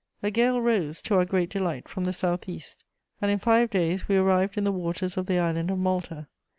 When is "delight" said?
1.51-1.87